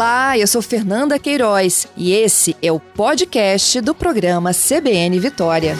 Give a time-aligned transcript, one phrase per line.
[0.00, 5.74] Olá, eu sou Fernanda Queiroz e esse é o podcast do programa CBN Vitória.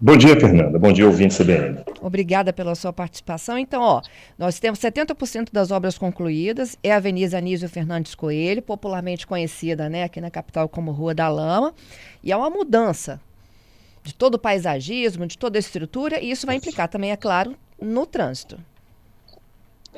[0.00, 0.78] Bom dia, Fernanda.
[0.78, 1.84] Bom dia, ouvinte CBN.
[2.00, 3.58] Obrigada pela sua participação.
[3.58, 4.00] Então, ó,
[4.38, 6.78] nós temos 70% das obras concluídas.
[6.82, 11.28] É a Avenida Anísio Fernandes Coelho, popularmente conhecida, né, aqui na capital como Rua da
[11.28, 11.74] Lama.
[12.22, 13.20] E é uma mudança
[14.04, 17.56] de todo o paisagismo, de toda a estrutura, e isso vai implicar também, é claro,
[17.80, 18.58] no trânsito.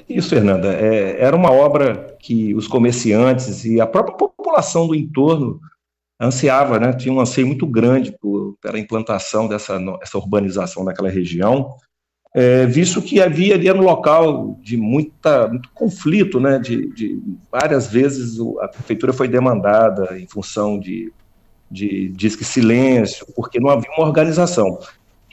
[0.08, 0.72] Isso, Fernanda.
[0.72, 5.60] É, era uma obra que os comerciantes e a própria população do entorno
[6.20, 6.92] ansiava, né?
[6.92, 11.74] Tinha um anseio muito grande por, pela implantação dessa essa urbanização naquela região,
[12.34, 16.58] é, visto que havia ali no local de muita, muito conflito, né?
[16.58, 17.18] De, de
[17.50, 21.12] várias vezes a prefeitura foi demandada em função de
[21.70, 24.78] de diz que silêncio, porque não havia uma organização.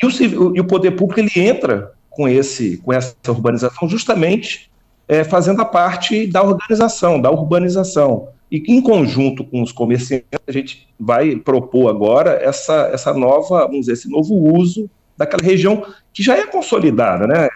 [0.01, 4.71] E o, e o poder público ele entra com esse com essa urbanização justamente
[5.07, 8.29] é, fazendo a parte da organização, da urbanização.
[8.51, 13.81] E em conjunto com os comerciantes, a gente vai propor agora essa, essa nova, vamos
[13.81, 17.49] dizer, esse novo uso daquela região que já é consolidada, né?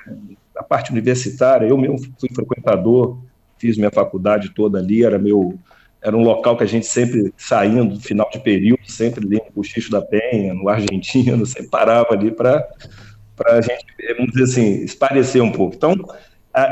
[0.56, 3.20] A parte universitária, eu mesmo fui frequentador,
[3.58, 5.58] fiz minha faculdade toda ali, era meu
[6.02, 9.52] era um local que a gente sempre saindo no final de período, sempre ali no
[9.52, 12.68] Cochicho da Penha, no Argentino, sempre parava ali para
[13.46, 15.76] a gente, vamos dizer assim, esparecer um pouco.
[15.76, 15.96] Então,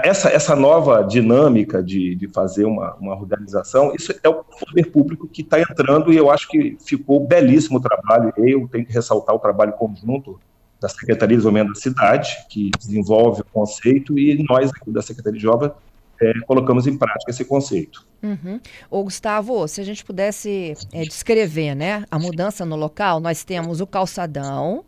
[0.03, 5.27] essa, essa nova dinâmica de, de fazer uma, uma organização, isso é o poder público
[5.27, 8.33] que está entrando e eu acho que ficou belíssimo o trabalho.
[8.37, 10.39] Eu tenho que ressaltar o trabalho conjunto
[10.81, 15.39] da Secretaria de Desenvolvimento da Cidade, que desenvolve o conceito, e nós aqui da Secretaria
[15.39, 15.71] de Obras
[16.21, 18.05] é, colocamos em prática esse conceito.
[18.23, 18.59] Uhum.
[18.89, 23.81] Ô, Gustavo, se a gente pudesse é, descrever né, a mudança no local, nós temos
[23.81, 24.83] o calçadão,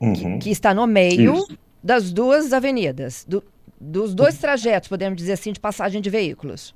[0.00, 0.12] uhum.
[0.12, 1.58] que, que, está no meio Isso.
[1.82, 3.42] das duas avenidas, do,
[3.80, 6.74] dos dois trajetos, podemos dizer assim, de passagem de veículos.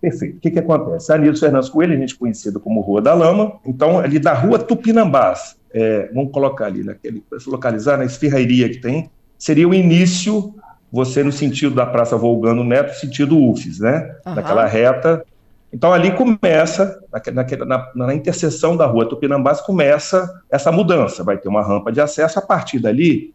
[0.00, 0.36] Perfeito.
[0.36, 1.12] O que, que acontece?
[1.12, 4.58] Ali do Fernandes Coelho, a gente conhecido como Rua da Lama, então ali da Rua
[4.58, 10.54] Tupinambás, é, vamos colocar ali, naquele, se localizar na esfirraria que tem, seria o início
[10.92, 14.14] você no sentido da Praça Volgando Neto, sentido UFES, né?
[14.26, 14.34] Uhum.
[14.34, 15.24] Naquela reta.
[15.72, 21.24] Então ali começa, naquela, na, na, interseção da rua Tupinambás, começa essa mudança.
[21.24, 23.32] Vai ter uma rampa de acesso, a partir dali,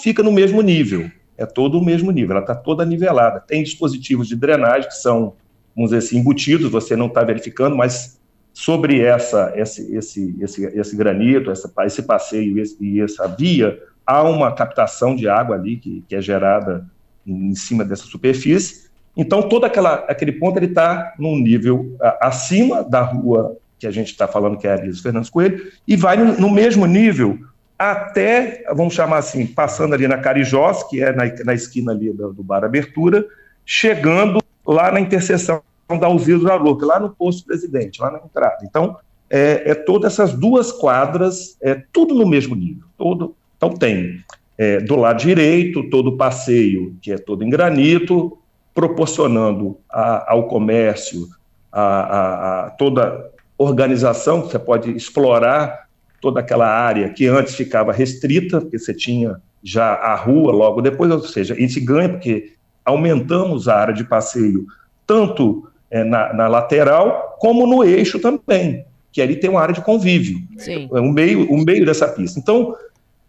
[0.00, 1.10] fica no mesmo nível.
[1.36, 3.40] É todo o mesmo nível, ela está toda nivelada.
[3.40, 5.34] Tem dispositivos de drenagem que são,
[5.74, 8.20] vamos dizer assim, embutidos, você não está verificando, mas
[8.52, 13.76] sobre essa, esse, esse, esse, esse granito, essa, esse passeio e essa via,
[14.06, 16.86] há uma captação de água ali que, que é gerada
[17.26, 18.84] em cima dessa superfície.
[19.16, 23.90] Então, todo aquela, aquele ponto ele está num nível a, acima da rua que a
[23.90, 27.38] gente está falando, que é a Elisa Fernandes Coelho, e vai no, no, mesmo nível
[27.78, 32.32] até, vamos chamar assim, passando ali na Carijós, que é na, na esquina ali do,
[32.32, 33.26] do, Bar Abertura,
[33.64, 38.58] chegando lá na interseção da Alzira da Louca, lá no posto presidente, lá na entrada.
[38.62, 38.96] Então,
[39.28, 44.20] é, é todas essas duas quadras, é tudo no mesmo nível, todo então tem
[44.58, 48.36] é, do lado direito todo o passeio, que é todo em granito,
[48.74, 51.28] proporcionando a, ao comércio,
[51.72, 55.84] a, a, a, toda organização, que você pode explorar
[56.20, 61.10] toda aquela área que antes ficava restrita, porque você tinha já a rua logo depois,
[61.10, 62.52] ou seja, a gente ganha porque
[62.84, 64.66] aumentamos a área de passeio
[65.06, 69.80] tanto é, na, na, lateral como no eixo também, que ali tem uma área de
[69.80, 70.88] convívio, Sim.
[70.90, 72.38] o meio, o meio dessa pista.
[72.38, 72.74] Então,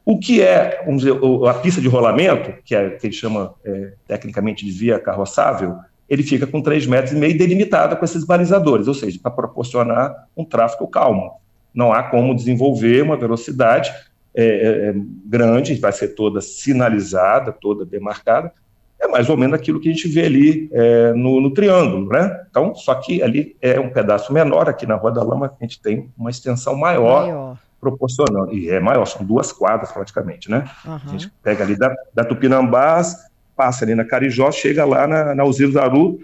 [0.06, 1.18] o que é, vamos dizer,
[1.50, 5.78] a pista de rolamento, que, é, que ele chama é, tecnicamente de via carroçável,
[6.08, 10.28] ele fica com 3,5 metros e meio delimitada com esses balizadores, ou seja, para proporcionar
[10.38, 11.32] um tráfego calmo.
[11.74, 13.92] Não há como desenvolver uma velocidade
[14.36, 14.94] é, é, é,
[15.26, 18.54] grande, vai ser toda sinalizada, toda demarcada,
[19.00, 22.46] é mais ou menos aquilo que a gente vê ali é, no, no, triângulo, né?
[22.50, 25.82] Então, só que ali é um pedaço menor, aqui na Rua da Lama a gente
[25.82, 27.24] tem uma extensão maior.
[27.24, 30.70] maior proporcionando, e é maior, são duas quadras praticamente, né?
[30.86, 30.94] Uhum.
[30.94, 33.16] A gente pega ali da, da Tupinambás,
[33.56, 36.20] passa ali na Carijó, chega lá na, na Alziro Zaru,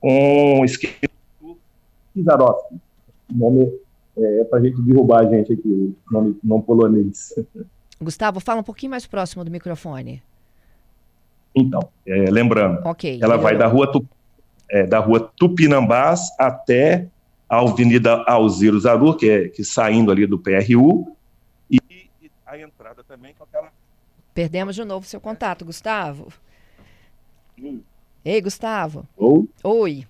[0.00, 1.10] com esquema
[2.14, 2.74] Kizarovski.
[3.30, 3.72] O nome
[4.16, 7.34] é, é para a gente derrubar a gente aqui, nome, nome polonês.
[8.00, 10.22] Gustavo, fala um pouquinho mais próximo do microfone.
[11.54, 13.90] Então, é, lembrando, okay, ela vai da rua,
[14.70, 17.08] é, da rua Tupinambás até
[17.48, 21.16] a Avenida Alziro Zarur, que é que saindo ali do PRU,
[21.70, 21.78] e
[22.46, 23.70] a entrada também com aquela.
[24.34, 26.32] Perdemos de novo seu contato, Gustavo.
[27.58, 27.80] Hum.
[28.24, 29.06] Ei, Gustavo.
[29.16, 29.48] Oi.
[29.64, 30.06] Oi.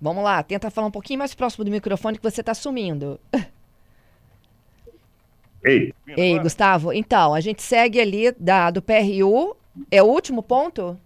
[0.00, 3.20] Vamos lá, tenta falar um pouquinho mais próximo do microfone que você está sumindo.
[5.62, 5.92] Ei.
[6.08, 6.90] Ei, Gustavo.
[6.92, 9.54] Então, a gente segue ali da, do PRU.
[9.90, 10.98] É o último ponto?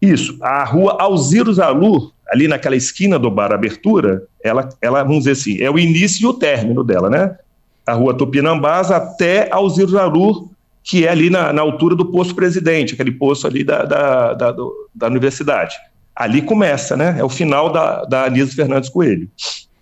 [0.00, 0.38] Isso.
[0.42, 5.62] A rua Alziro Zalur, ali naquela esquina do bar Abertura, ela, ela, vamos dizer assim,
[5.62, 7.36] é o início e o término dela, né?
[7.86, 10.48] A rua Tupinambás até Alziro Zalur,
[10.82, 14.56] que é ali na, na, altura do posto presidente, aquele posto ali da, da, da,
[14.94, 15.76] da universidade.
[16.16, 17.16] Ali começa, né?
[17.18, 19.28] É o final da, da Fernandes Coelho.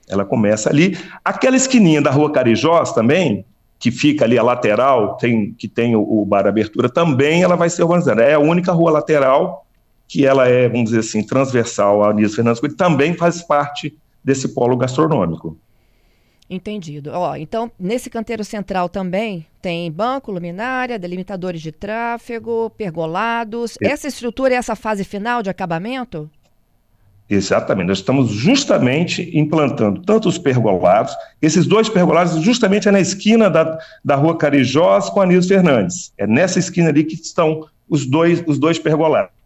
[0.08, 0.98] Ela começa ali.
[1.24, 3.44] Aquela esquininha da rua Carijós também,
[3.78, 7.70] que fica ali a lateral, tem, que tem o, o bar abertura, também ela vai
[7.70, 8.22] ser urbanizada.
[8.22, 9.64] É a única rua lateral
[10.10, 14.48] que ela é, vamos dizer assim, transversal à Anísio Fernandes Coelho, também faz parte desse
[14.48, 15.56] polo gastronômico.
[16.50, 17.12] Entendido.
[17.14, 23.78] Ó, então, nesse canteiro central também tem banco, luminária, delimitadores de tráfego, pergolados.
[23.80, 23.86] É.
[23.86, 26.28] Essa estrutura é essa fase final de acabamento?
[27.28, 27.86] Exatamente.
[27.86, 33.78] Nós estamos justamente implantando tanto os pergolados, esses dois pergolados justamente é na esquina da,
[34.04, 36.12] da rua Carijós com a Anísio Fernandes.
[36.18, 39.39] É nessa esquina ali que estão os dois, os dois pergolados.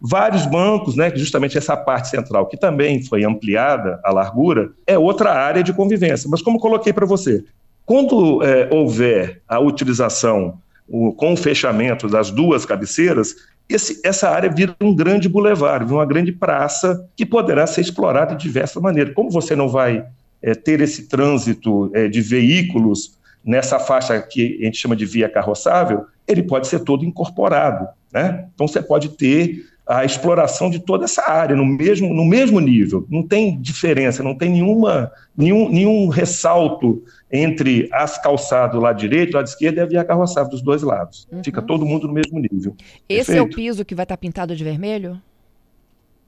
[0.00, 5.32] Vários bancos, né, justamente essa parte central, que também foi ampliada a largura, é outra
[5.32, 6.28] área de convivência.
[6.30, 7.44] Mas como coloquei para você,
[7.84, 10.58] quando é, houver a utilização
[10.88, 13.34] o, com o fechamento das duas cabeceiras,
[13.68, 18.42] esse, essa área vira um grande bulevar, uma grande praça que poderá ser explorada de
[18.42, 19.14] diversas maneiras.
[19.14, 20.04] Como você não vai
[20.42, 25.28] é, ter esse trânsito é, de veículos nessa faixa que a gente chama de via
[25.28, 27.88] carroçável, ele pode ser todo incorporado.
[28.12, 28.46] Né?
[28.54, 33.04] Então você pode ter a exploração de toda essa área no mesmo, no mesmo nível.
[33.10, 39.32] Não tem diferença, não tem nenhuma, nenhum, nenhum ressalto entre as calçadas do lado direito,
[39.32, 41.26] do lado esquerdo e a via carroçável dos dois lados.
[41.32, 41.42] Uhum.
[41.42, 42.76] Fica todo mundo no mesmo nível.
[43.08, 43.38] Esse Perfeito?
[43.38, 45.20] é o piso que vai estar pintado de vermelho?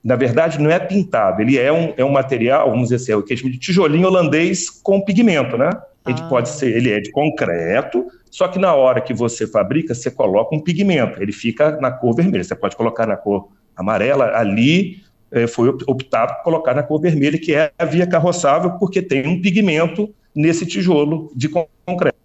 [0.03, 3.17] Na verdade, não é pintado, ele é um, é um material, vamos dizer assim, é
[3.17, 5.71] o que a gente chama de tijolinho holandês com pigmento, né?
[6.07, 6.29] Ele ah.
[6.29, 10.55] pode ser, ele é de concreto, só que na hora que você fabrica, você coloca
[10.55, 12.43] um pigmento, ele fica na cor vermelha.
[12.43, 17.39] Você pode colocar na cor amarela, ali é, foi optado por colocar na cor vermelha,
[17.39, 22.17] que é a via carroçável, porque tem um pigmento nesse tijolo de concreto.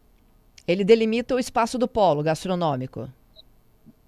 [0.68, 3.08] Ele delimita o espaço do polo gastronômico.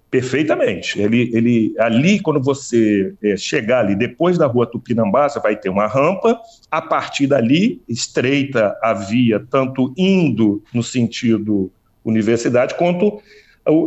[0.10, 1.00] Perfeitamente.
[1.00, 5.70] Ele, ele, ali, quando você é, chegar ali, depois da rua Tupinambá, você vai ter
[5.70, 6.40] uma rampa.
[6.72, 11.72] A partir dali, estreita a via, tanto indo no sentido
[12.04, 13.22] universidade, quanto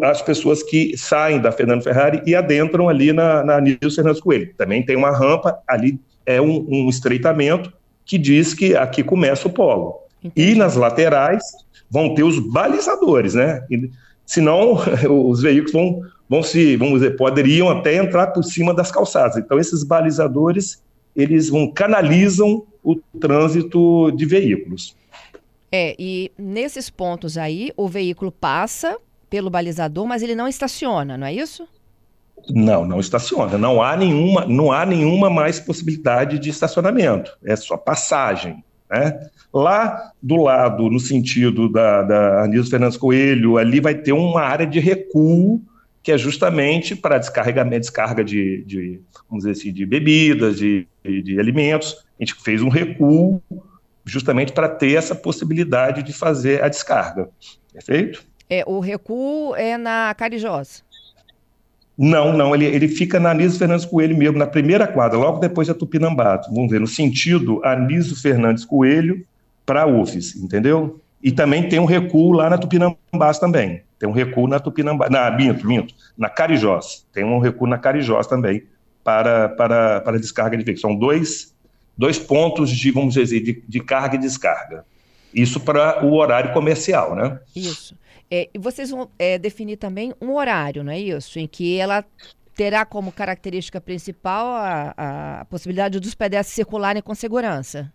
[0.04, 4.54] as pessoas que saem da Fernando Ferrari e adentram ali na, na Nilson Fernandes Coelho.
[4.56, 7.72] Também tem uma rampa, ali é um, um estreitamento
[8.04, 9.96] que diz que aqui começa o polo.
[10.22, 10.52] Entendi.
[10.52, 11.42] E nas laterais
[11.90, 13.64] vão ter os balizadores, né?
[13.68, 13.90] E,
[14.32, 14.78] senão
[15.28, 19.36] os veículos vão, vão se, vamos dizer, poderiam até entrar por cima das calçadas.
[19.36, 20.82] Então esses balizadores,
[21.14, 24.96] eles vão canalizam o trânsito de veículos.
[25.70, 28.96] É, e nesses pontos aí, o veículo passa
[29.28, 31.66] pelo balizador, mas ele não estaciona, não é isso?
[32.50, 33.56] Não, não estaciona.
[33.56, 37.30] Não há nenhuma, não há nenhuma mais possibilidade de estacionamento.
[37.44, 38.64] É só passagem.
[38.92, 39.26] Né?
[39.52, 44.78] Lá do lado, no sentido da, da Fernandes Coelho, ali vai ter uma área de
[44.78, 45.62] recuo
[46.02, 51.22] que é justamente para descarregamento, descarga de, de, vamos dizer assim, de bebidas, de, de,
[51.22, 52.04] de alimentos.
[52.18, 53.40] A gente fez um recuo
[54.04, 57.28] justamente para ter essa possibilidade de fazer a descarga.
[57.72, 58.24] Perfeito?
[58.50, 60.84] É, o recuo é na Carijós.
[61.96, 65.68] Não, não, ele, ele fica na Anísio Fernandes Coelho mesmo, na primeira quadra, logo depois
[65.68, 66.40] da Tupinambá.
[66.50, 69.24] Vamos ver, no sentido Anísio Fernandes Coelho
[69.66, 71.00] para UFES, entendeu?
[71.22, 73.82] E também tem um recuo lá na Tupinambás também.
[73.98, 77.06] Tem um recuo na Tupinambás, na Minto, Minto, na Carijós.
[77.12, 78.64] Tem um recuo na Carijós também
[79.04, 80.80] para, para, para descarga de veículos.
[80.80, 81.54] São dois,
[81.96, 84.84] dois pontos de, vamos dizer, de, de carga e descarga.
[85.32, 87.38] Isso para o horário comercial, né?
[87.54, 87.94] Isso.
[88.34, 91.38] É, e vocês vão é, definir também um horário, não é isso?
[91.38, 92.02] Em que ela
[92.56, 97.92] terá como característica principal a, a possibilidade dos pedestres circularem com segurança.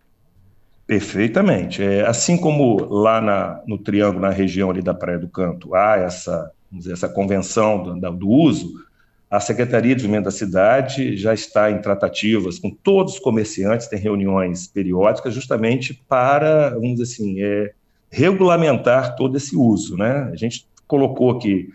[0.86, 1.82] Perfeitamente.
[1.82, 5.96] É, assim como lá na, no Triângulo, na região ali da Praia do Canto, há
[5.96, 8.86] essa, dizer, essa convenção do, do uso,
[9.28, 13.98] a Secretaria de Desenvolvimento da Cidade já está em tratativas com todos os comerciantes, tem
[13.98, 17.72] reuniões periódicas justamente para, vamos dizer assim, é,
[18.10, 19.96] regulamentar todo esse uso.
[19.96, 20.30] Né?
[20.32, 21.68] A gente colocou que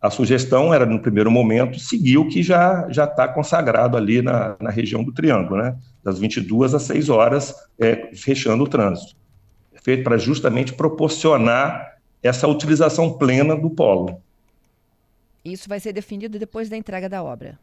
[0.00, 4.70] a sugestão era, no primeiro momento, seguir o que já está consagrado ali na, na
[4.70, 5.76] região do Triângulo, né?
[6.02, 9.14] das 22 às 6 horas, é, fechando o trânsito.
[9.82, 14.20] Feito para justamente proporcionar essa utilização plena do polo.
[15.44, 17.58] Isso vai ser definido depois da entrega da obra?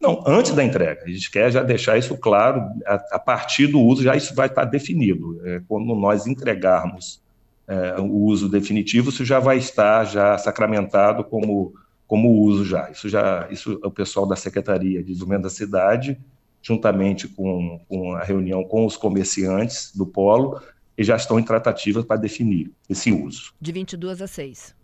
[0.00, 1.02] Não, antes da entrega.
[1.04, 4.46] A gente quer já deixar isso claro, a, a partir do uso, já isso vai
[4.46, 5.38] estar definido.
[5.44, 7.20] É, quando nós entregarmos
[7.68, 11.74] é, o uso definitivo, isso já vai estar já sacramentado como,
[12.06, 12.90] como uso já.
[12.90, 16.18] Isso já, isso o pessoal da Secretaria de Desenvolvimento da Cidade,
[16.62, 20.60] juntamente com, com a reunião com os comerciantes do polo,
[20.96, 23.52] e já estão em tratativas para definir esse uso.
[23.60, 24.74] De 22 a 6.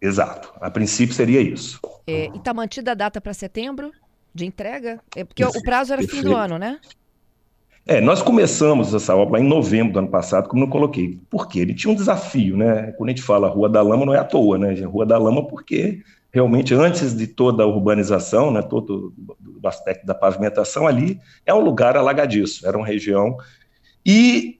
[0.00, 0.52] Exato.
[0.60, 1.80] A princípio seria isso.
[2.06, 3.92] É, e está mantida a data para setembro
[4.34, 5.00] de entrega?
[5.16, 6.22] É porque o prazo era Perfeito.
[6.22, 6.78] fim do ano, né?
[7.84, 11.18] É, nós começamos essa obra em novembro do ano passado, como eu coloquei.
[11.28, 11.60] Por quê?
[11.60, 12.92] Ele tinha um desafio, né?
[12.92, 14.72] Quando a gente fala Rua da Lama, não é à toa, né?
[14.82, 16.00] Rua da Lama porque
[16.32, 19.12] realmente antes de toda a urbanização, né, todo
[19.62, 23.36] o aspecto da pavimentação ali, é um lugar alagadiço, era uma região
[24.04, 24.58] e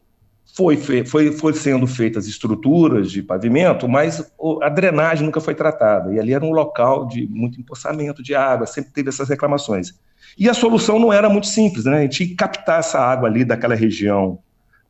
[0.55, 4.31] foi, foi, foi sendo feitas estruturas de pavimento, mas
[4.63, 8.67] a drenagem nunca foi tratada, e ali era um local de muito empoçamento de água,
[8.67, 9.95] sempre teve essas reclamações.
[10.39, 11.99] E a solução não era muito simples, né?
[11.99, 14.39] A gente tinha que captar essa água ali daquela região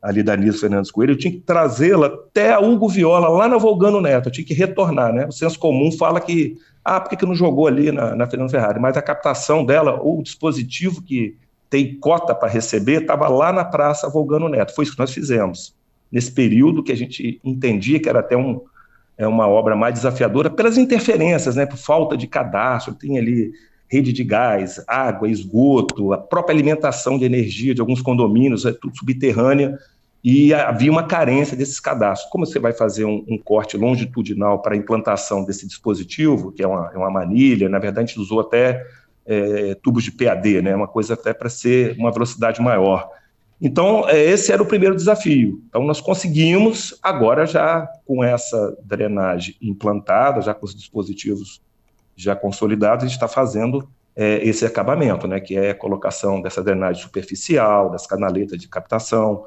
[0.01, 3.57] ali da Nilson Fernandes Coelho, eu tinha que trazê-la até a Hugo Viola, lá na
[3.57, 5.25] Volgano Neto, eu tinha que retornar, né?
[5.25, 8.51] O senso comum fala que, ah, por que, que não jogou ali na, na Fernando
[8.51, 8.81] Ferrari?
[8.81, 11.37] Mas a captação dela, ou o dispositivo que
[11.73, 14.75] tem cota para receber, estava lá na Praça Volgano Neto.
[14.75, 15.73] Foi isso que nós fizemos.
[16.11, 18.61] Nesse período que a gente entendia que era até um,
[19.17, 21.65] é uma obra mais desafiadora pelas interferências, né?
[21.65, 23.53] Por falta de cadastro, tem ali
[23.89, 28.95] rede de gás, água, esgoto, a própria alimentação de energia de alguns condomínios, é tudo
[28.95, 29.75] subterrânea,
[30.23, 32.29] e havia uma carência desses cadastros.
[32.31, 36.67] Como você vai fazer um, um corte longitudinal para a implantação desse dispositivo, que é
[36.67, 38.85] uma, é uma manilha, na verdade a gente usou até
[39.25, 43.09] é, tubos de PAD, né, uma coisa até para ser uma velocidade maior.
[43.61, 45.63] Então, é, esse era o primeiro desafio.
[45.69, 51.61] Então, nós conseguimos, agora já com essa drenagem implantada, já com os dispositivos
[52.15, 56.61] já consolidados, a gente está fazendo é, esse acabamento, né, que é a colocação dessa
[56.61, 59.45] drenagem superficial, das canaletas de captação,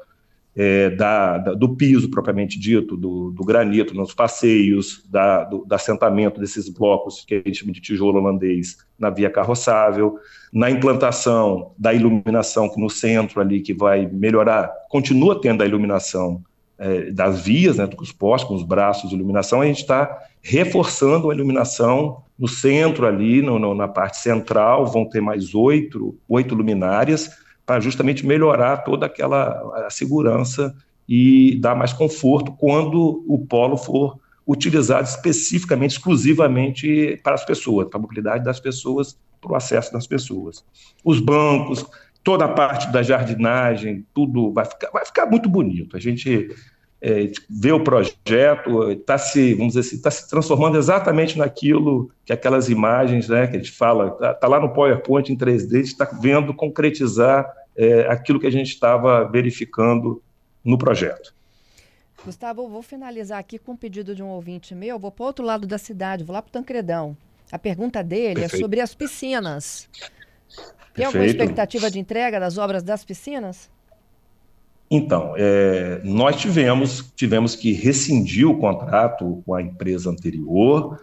[0.59, 5.75] é, da, da, do piso propriamente dito, do, do granito nos passeios, da, do, do,
[5.75, 10.17] assentamento desses blocos que a gente chama de tijolo holandês na via carroçável,
[10.51, 16.43] na implantação da iluminação no centro ali, que vai melhorar, continua tendo a iluminação
[16.79, 21.29] é, das vias, né, dos postes, com os braços de iluminação, a gente está reforçando
[21.29, 26.55] a iluminação no centro ali, no, no, na parte central, vão ter mais oito, oito
[26.55, 27.29] luminárias,
[27.67, 30.73] para justamente melhorar toda aquela segurança
[31.07, 37.99] e dar mais conforto quando o polo for utilizado especificamente, exclusivamente para as pessoas, para
[37.99, 40.63] a mobilidade das pessoas, para o acesso das pessoas.
[41.03, 41.85] Os bancos,
[42.23, 45.97] toda a parte da jardinagem, tudo vai ficar, vai ficar muito bonito.
[45.97, 46.49] A gente
[47.01, 52.33] é, vê o projeto, está se, vamos dizer assim, está se transformando exatamente naquilo que
[52.33, 55.77] aquelas imagens, né, que a gente fala, está tá lá no PowerPoint em 3D, a
[55.77, 60.21] gente está vendo concretizar é, aquilo que a gente estava verificando
[60.63, 61.35] no projeto.
[62.25, 65.45] Gustavo, vou finalizar aqui com um pedido de um ouvinte meu, vou para o outro
[65.45, 67.15] lado da cidade, vou lá para o Tancredão.
[67.51, 68.55] A pergunta dele é Perfeito.
[68.55, 69.87] é sobre as piscinas.
[69.93, 71.05] Tem Perfeito.
[71.05, 73.69] alguma expectativa de entrega das obras das piscinas?
[74.89, 80.97] Então, é, nós tivemos, tivemos que rescindir o contrato com a empresa anterior.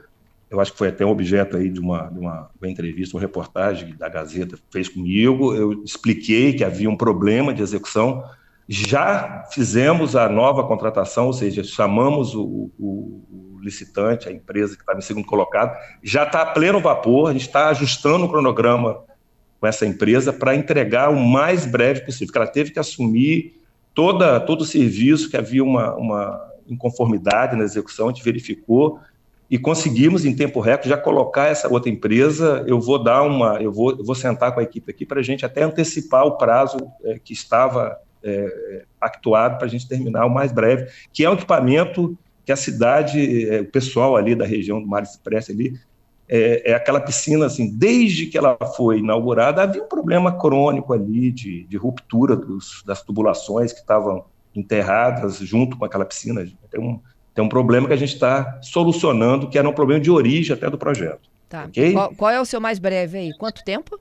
[0.50, 3.94] Eu acho que foi até um objeto aí de uma, de uma, entrevista, uma reportagem
[3.94, 5.54] da Gazeta fez comigo.
[5.54, 8.24] Eu expliquei que havia um problema de execução.
[8.66, 13.22] Já fizemos a nova contratação, ou seja, chamamos o, o,
[13.58, 17.32] o licitante, a empresa que estava em segundo colocado, já está a pleno vapor, a
[17.32, 19.02] gente está ajustando o cronograma
[19.60, 23.63] com essa empresa para entregar o mais breve possível, ela teve que assumir
[23.94, 28.98] toda, todo o serviço, que havia uma, uma inconformidade na execução, a gente verificou
[29.50, 32.64] e conseguimos em tempo recorde já colocar essa outra empresa.
[32.66, 35.22] Eu vou dar uma, eu vou, eu vou sentar com a equipe aqui para a
[35.22, 40.50] gente até antecipar o prazo é, que estava é, para a gente terminar o mais
[40.50, 44.86] breve, que é um equipamento que a cidade, é, o pessoal ali da região do
[44.86, 45.78] Mar Express ali
[46.28, 51.30] é, é, aquela piscina, assim, desde que ela foi inaugurada, havia um problema crônico ali
[51.30, 56.46] de, de ruptura dos, das tubulações que estavam enterradas junto com aquela piscina.
[56.70, 57.00] Tem um,
[57.34, 60.70] tem um problema que a gente está solucionando, que era um problema de origem até
[60.70, 61.28] do projeto.
[61.48, 61.64] Tá.
[61.64, 61.92] Okay?
[61.92, 63.36] Qual, qual, é o seu mais breve aí?
[63.36, 64.00] Quanto tempo?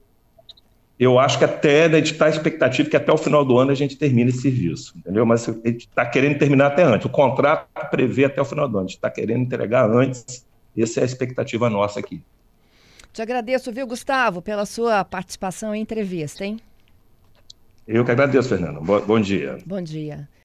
[0.97, 3.75] Eu acho que até, a gente está expectativa que até o final do ano a
[3.75, 5.25] gente termine esse serviço, entendeu?
[5.25, 7.05] Mas a gente está querendo terminar até antes.
[7.05, 8.85] O contrato prevê até o final do ano.
[8.85, 10.45] A gente está querendo entregar antes
[10.81, 12.21] essa é a expectativa nossa aqui.
[13.11, 16.59] Te agradeço, viu, Gustavo, pela sua participação em entrevista, hein?
[17.87, 18.81] Eu que agradeço, Fernando.
[18.81, 19.57] Bom, bom dia.
[19.65, 20.27] Bom dia.